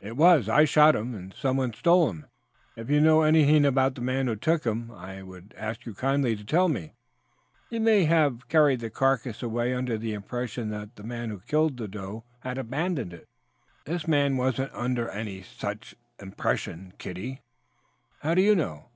[0.00, 0.48] "It was.
[0.48, 2.26] I shot him and someone stole him.
[2.74, 6.34] If you know anything about the man who took him, I would ask you kindly
[6.34, 6.94] to tell me.
[7.70, 11.76] He may have carried the carcass away under the impression that the man who killed
[11.76, 13.28] the doe had abandoned it."
[13.84, 17.42] "This man wasn't under any seech impression, kiddie."
[18.22, 18.86] "How do you know?"